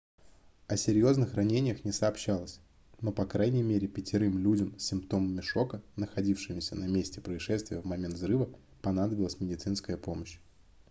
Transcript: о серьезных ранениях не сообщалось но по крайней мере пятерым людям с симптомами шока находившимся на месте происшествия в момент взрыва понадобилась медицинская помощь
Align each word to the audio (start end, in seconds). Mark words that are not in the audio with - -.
о 0.67 0.77
серьезных 0.77 1.35
ранениях 1.35 1.85
не 1.85 1.91
сообщалось 1.91 2.59
но 3.01 3.11
по 3.11 3.27
крайней 3.27 3.61
мере 3.61 3.87
пятерым 3.87 4.39
людям 4.39 4.73
с 4.79 4.85
симптомами 4.87 5.41
шока 5.41 5.83
находившимся 5.95 6.73
на 6.75 6.85
месте 6.85 7.21
происшествия 7.21 7.79
в 7.81 7.85
момент 7.85 8.15
взрыва 8.15 8.49
понадобилась 8.81 9.39
медицинская 9.39 9.97
помощь 9.97 10.39